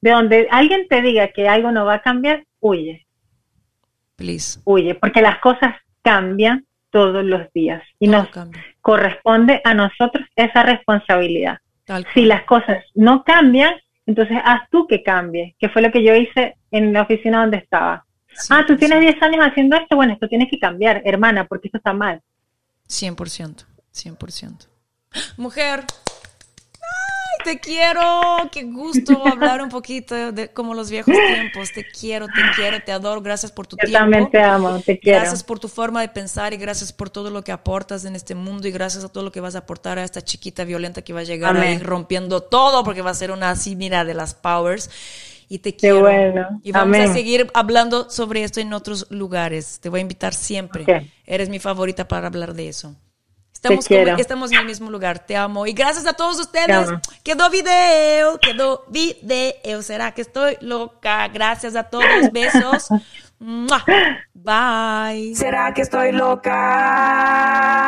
[0.00, 3.06] De donde alguien te diga que algo no va a cambiar, huye,
[4.16, 4.60] Please.
[4.64, 8.62] huye, porque las cosas cambian todos los días y Todo nos cambia.
[8.80, 11.58] corresponde a nosotros esa responsabilidad.
[11.84, 13.74] Tal si las cosas no cambian,
[14.06, 17.58] entonces haz tú que cambie, que fue lo que yo hice en la oficina donde
[17.58, 18.04] estaba.
[18.50, 18.78] Ah, tú 100%.
[18.78, 22.20] tienes 10 años haciendo esto, bueno, esto tienes que cambiar, hermana, porque esto está mal.
[22.88, 23.64] 100%,
[23.94, 24.66] 100%.
[25.36, 25.84] Mujer,
[26.74, 28.00] ay, te quiero,
[28.50, 31.72] qué gusto hablar un poquito de como los viejos tiempos.
[31.72, 33.20] Te quiero, te quiero, te adoro.
[33.20, 33.98] Gracias por tu Yo tiempo.
[33.98, 35.20] también te amo, te quiero.
[35.20, 38.34] Gracias por tu forma de pensar y gracias por todo lo que aportas en este
[38.34, 41.12] mundo y gracias a todo lo que vas a aportar a esta chiquita violenta que
[41.12, 41.68] va a llegar Amén.
[41.68, 44.90] ahí rompiendo todo porque va a ser una así, mira, de las powers.
[45.52, 46.00] Y te Qué quiero.
[46.00, 46.60] bueno.
[46.62, 47.12] Y vamos a Amén.
[47.12, 49.80] seguir hablando sobre esto en otros lugares.
[49.80, 50.84] Te voy a invitar siempre.
[50.84, 51.02] Ok.
[51.26, 52.94] Eres mi favorita para hablar de eso.
[53.52, 55.18] Estamos, como- estamos en el mismo lugar.
[55.26, 55.66] Te amo.
[55.66, 56.88] Y gracias a todos Te ustedes.
[57.22, 58.38] Quedó video.
[58.38, 59.82] Quedó video.
[59.82, 61.28] ¿Será que estoy loca?
[61.28, 62.32] Gracias a todos.
[62.32, 62.88] Besos.
[64.34, 65.34] Bye.
[65.36, 67.72] ¿Será que estoy loca?